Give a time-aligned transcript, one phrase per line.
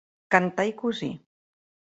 [0.35, 1.13] Cantar i cosir.